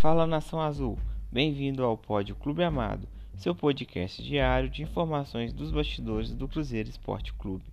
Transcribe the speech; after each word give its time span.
Fala 0.00 0.26
Nação 0.26 0.62
Azul, 0.62 0.98
bem-vindo 1.30 1.84
ao 1.84 1.94
Pódio 1.94 2.34
Clube 2.34 2.64
Amado, 2.64 3.06
seu 3.36 3.54
podcast 3.54 4.22
diário 4.22 4.70
de 4.70 4.82
informações 4.82 5.52
dos 5.52 5.70
bastidores 5.70 6.32
do 6.32 6.48
Cruzeiro 6.48 6.88
Esporte 6.88 7.34
Clube. 7.34 7.66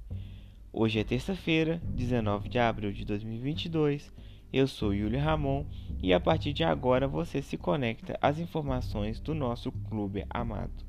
Hoje 0.74 0.99
é 0.99 1.05
terça-feira, 1.05 1.81
19 1.85 2.49
de 2.49 2.60
abril 2.60 2.92
de 2.92 3.05
2022. 3.05 4.13
Eu 4.51 4.67
sou 4.67 4.94
Yuli 4.94 5.15
Ramon 5.15 5.65
e 6.03 6.13
a 6.13 6.19
partir 6.19 6.51
de 6.51 6.65
agora 6.65 7.08
você 7.08 7.42
se 7.42 7.58
conecta 7.58 8.19
às 8.21 8.39
informações 8.39 9.21
do 9.21 9.33
nosso 9.33 9.71
clube 9.71 10.25
amado. 10.29 10.85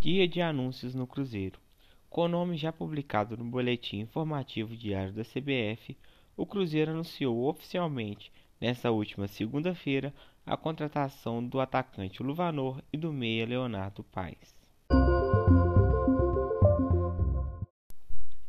Dia 0.00 0.26
de 0.26 0.40
anúncios 0.40 0.94
no 0.94 1.06
Cruzeiro. 1.06 1.60
Com 2.08 2.22
o 2.22 2.28
nome 2.28 2.56
já 2.56 2.72
publicado 2.72 3.36
no 3.36 3.44
boletim 3.44 3.98
informativo 3.98 4.74
diário 4.74 5.12
da 5.12 5.22
CBF, 5.22 5.94
o 6.36 6.44
Cruzeiro 6.44 6.90
anunciou 6.90 7.48
oficialmente, 7.48 8.30
nesta 8.60 8.90
última 8.90 9.26
segunda-feira, 9.26 10.12
a 10.44 10.56
contratação 10.56 11.42
do 11.42 11.58
atacante 11.60 12.22
Luvanor 12.22 12.82
e 12.92 12.96
do 12.96 13.12
meia 13.12 13.46
Leonardo 13.46 14.04
Paes. 14.04 14.54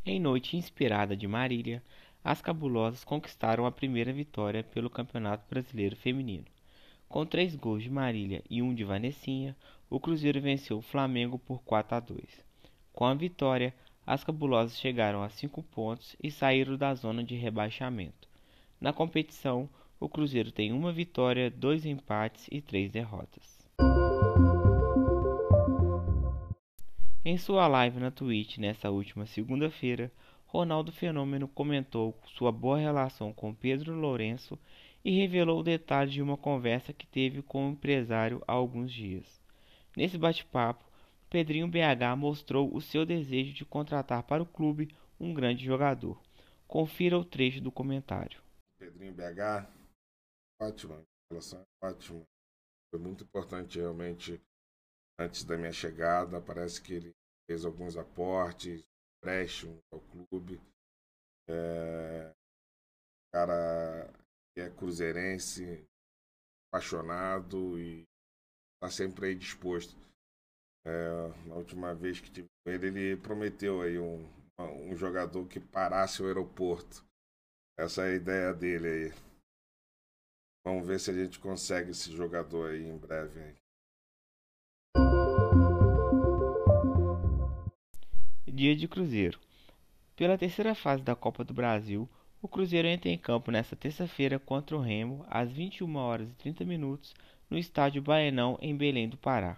Em 0.05 0.20
noite 0.20 0.58
inspirada 0.58 1.16
de 1.16 1.27
Marília, 1.27 1.82
as 2.23 2.41
cabulosas 2.41 3.04
conquistaram 3.04 3.66
a 3.66 3.72
primeira 3.72 4.12
vitória 4.12 4.63
pelo 4.63 4.90
Campeonato 4.90 5.46
Brasileiro 5.49 5.96
Feminino. 5.96 6.46
Com 7.08 7.26
três 7.26 7.55
gols 7.55 7.84
de 7.84 7.90
Marília 7.90 8.44
e 8.49 8.62
um 8.62 8.74
de 8.76 8.84
Vanessinha, 8.84 9.55
o 9.90 9.99
Cruzeiro 9.99 10.41
venceu 10.41 10.80
o 10.80 10.82
Flamengo 10.82 11.40
por 11.40 11.62
4 11.63 11.96
a 11.96 11.99
2. 12.02 12.46
Com 12.91 13.05
a 13.05 13.13
vitória, 13.13 13.74
as 14.07 14.23
cabulosas 14.23 14.79
chegaram 14.79 15.21
a 15.21 15.27
cinco 15.27 15.61
pontos 15.61 16.15
e 16.23 16.31
saíram 16.31 16.77
da 16.77 16.95
zona 16.95 17.21
de 17.21 17.35
rebaixamento. 17.35 18.29
Na 18.79 18.93
competição, 18.93 19.70
o 19.99 20.07
Cruzeiro 20.07 20.49
tem 20.49 20.71
uma 20.71 20.93
vitória, 20.93 21.51
dois 21.51 21.85
empates 21.85 22.48
e 22.49 22.62
três 22.62 22.90
derrotas. 22.90 23.67
Em 27.26 27.37
sua 27.37 27.67
live 27.67 27.99
na 27.99 28.09
Twitch 28.09 28.57
nesta 28.59 28.90
última 28.90 29.26
segunda-feira, 29.26 30.10
Ronaldo 30.45 30.93
Fenômeno 30.93 31.45
comentou 31.45 32.17
sua 32.27 32.49
boa 32.49 32.77
relação 32.77 33.34
com 33.34 33.54
Pedro 33.54 33.93
Lourenço 33.93 34.57
e 35.04 35.12
revelou 35.12 35.62
detalhes 35.62 36.13
de 36.13 36.21
uma 36.21 36.37
conversa 36.37 36.93
que 36.93 37.05
teve 37.05 37.41
com 37.41 37.67
o 37.67 37.71
empresário 37.71 38.41
há 38.48 38.54
alguns 38.54 38.93
dias. 38.93 39.41
Nesse 39.98 40.17
bate-papo, 40.17 40.87
Pedrinho 41.29 41.67
BH 41.67 42.15
mostrou 42.17 42.73
o 42.73 42.81
seu 42.81 43.05
desejo 43.05 43.53
de 43.53 43.65
contratar 43.65 44.23
para 44.23 44.41
o 44.41 44.45
clube 44.45 44.95
um 45.20 45.33
grande 45.33 45.65
jogador. 45.65 46.21
Confira 46.67 47.17
o 47.17 47.25
trecho 47.25 47.61
do 47.61 47.71
comentário. 47.71 48.41
Pedrinho 48.79 49.13
BH, 49.13 49.70
ótima, 50.61 51.03
relação 51.29 51.61
é 51.61 51.85
ótima. 51.85 52.23
Foi 52.89 52.99
muito 52.99 53.23
importante 53.23 53.79
realmente 53.79 54.41
antes 55.20 55.43
da 55.43 55.57
minha 55.57 55.73
chegada. 55.73 56.41
Parece 56.41 56.81
que 56.81 56.93
ele 56.93 57.11
fez 57.49 57.65
alguns 57.65 57.98
aportes, 57.98 58.83
empréstimo 59.17 59.77
ao 59.91 59.99
clube. 59.99 60.61
É, 61.49 62.33
cara 63.33 64.11
é 64.57 64.69
cruzeirense, 64.69 65.85
apaixonado 66.67 67.79
e 67.79 68.03
está 68.75 68.89
sempre 68.89 69.28
aí 69.28 69.35
disposto. 69.35 69.95
É, 70.90 71.52
última 71.52 71.94
vez 71.94 72.22
que 72.22 72.31
tive 72.31 72.47
com 72.63 72.72
ele, 72.72 72.88
ele 72.88 73.18
prometeu 73.18 73.81
aí 73.81 74.00
um, 74.00 74.25
um 74.57 74.96
jogador 74.96 75.46
que 75.46 75.59
parasse 75.59 76.24
o 76.24 76.28
aeroporto. 76.28 77.03
Essa 77.78 78.06
é 78.06 78.13
a 78.13 78.16
ideia 78.16 78.53
dele 78.53 78.88
aí. 78.88 79.13
Vamos 80.66 80.88
ver 80.88 80.97
se 81.02 81.12
a 81.12 81.13
gente 81.13 81.40
consegue 81.40 81.91
esse 81.91 82.09
jogador 82.16 82.72
aí 82.72 82.88
em 82.88 82.97
breve. 82.97 83.38
Aí. 83.38 83.56
Dia 88.47 88.73
de 88.73 88.88
Cruzeiro. 88.88 89.41
Pela 90.16 90.38
terceira 90.38 90.73
fase 90.73 91.03
da 91.03 91.17
Copa 91.17 91.44
do 91.44 91.53
Brasil, 91.53 92.09
o 92.41 92.47
Cruzeiro 92.47 92.88
entra 92.88 93.09
em 93.09 93.17
campo 93.17 93.51
nesta 93.51 93.75
terça-feira 93.75 94.40
contra 94.40 94.78
o 94.78 94.81
Remo 94.81 95.25
às 95.28 95.51
21 95.51 95.95
horas 95.97 96.31
e 96.31 96.35
30 96.35 96.63
minutos 96.63 97.13
no 97.50 97.57
estádio 97.57 98.01
Baenão 98.01 98.57
em 98.61 98.75
Belém 98.75 99.09
do 99.09 99.17
Pará. 99.17 99.57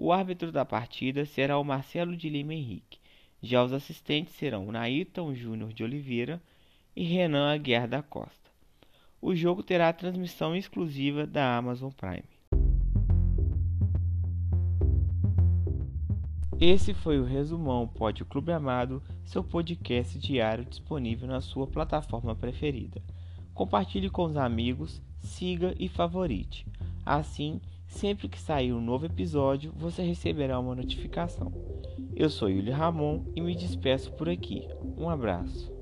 O 0.00 0.12
árbitro 0.12 0.52
da 0.52 0.64
partida 0.64 1.26
será 1.26 1.58
o 1.58 1.64
Marcelo 1.64 2.16
de 2.16 2.28
Lima 2.28 2.54
Henrique. 2.54 3.00
Já 3.42 3.64
os 3.64 3.72
assistentes 3.72 4.32
serão 4.36 4.70
Naíton 4.70 5.34
Júnior 5.34 5.72
de 5.72 5.82
Oliveira 5.82 6.40
e 6.94 7.02
Renan 7.02 7.52
Aguiar 7.52 7.88
da 7.88 8.00
Costa. 8.00 8.48
O 9.20 9.34
jogo 9.34 9.60
terá 9.60 9.92
transmissão 9.92 10.54
exclusiva 10.54 11.26
da 11.26 11.56
Amazon 11.56 11.90
Prime. 11.90 12.22
Esse 16.60 16.94
foi 16.94 17.18
o 17.18 17.24
Resumão 17.24 17.88
Pode 17.88 18.24
Clube 18.24 18.52
Amado, 18.52 19.02
seu 19.24 19.42
podcast 19.42 20.16
diário 20.16 20.64
disponível 20.64 21.26
na 21.26 21.40
sua 21.40 21.66
plataforma 21.66 22.36
preferida. 22.36 23.02
Compartilhe 23.52 24.08
com 24.08 24.26
os 24.26 24.36
amigos, 24.36 25.02
siga 25.18 25.74
e 25.76 25.88
favorite. 25.88 26.64
Assim, 27.04 27.60
sempre 27.88 28.28
que 28.28 28.38
sair 28.38 28.72
um 28.72 28.80
novo 28.80 29.06
episódio, 29.06 29.72
você 29.76 30.02
receberá 30.02 30.60
uma 30.60 30.74
notificação. 30.74 31.52
Eu 32.14 32.30
sou 32.30 32.48
Yuli 32.48 32.70
Ramon 32.70 33.24
e 33.34 33.40
me 33.40 33.54
despeço 33.54 34.12
por 34.12 34.28
aqui. 34.28 34.68
Um 34.96 35.08
abraço. 35.08 35.72